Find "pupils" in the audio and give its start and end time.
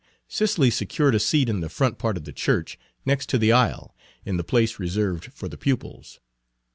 5.59-6.19